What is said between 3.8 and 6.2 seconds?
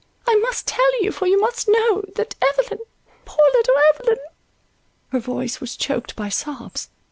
Evelyn"—her voice was choked